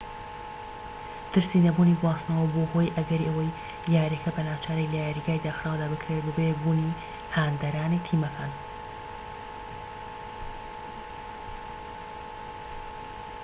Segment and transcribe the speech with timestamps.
[1.33, 3.55] ترسی نەبوونی گواستنەوە بووە هۆی ئەگەری ئەوەی
[3.93, 6.97] یاریەکە بە ناچاری لە یاریگاری داخراودا بکرێت بەبێ بوونی
[7.35, 8.51] هاندەرانی تیمەکان